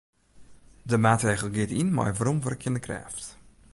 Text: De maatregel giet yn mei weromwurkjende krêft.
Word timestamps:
De 0.89 0.97
maatregel 1.05 1.49
giet 1.55 1.71
yn 1.81 1.89
mei 1.95 2.11
weromwurkjende 2.17 2.81
krêft. 2.85 3.25